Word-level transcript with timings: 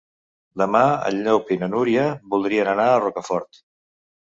Demà 0.61 0.81
en 1.09 1.19
Llop 1.27 1.51
i 1.57 1.59
na 1.65 1.69
Núria 1.75 2.07
voldrien 2.37 2.73
anar 2.75 2.89
a 2.95 2.99
Rocafort. 3.07 3.65